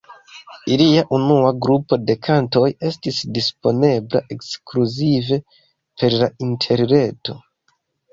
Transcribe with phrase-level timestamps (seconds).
[0.75, 5.39] Ilia unua grupo de kantoj estis disponebla ekskluzive
[6.01, 7.37] per la interreto.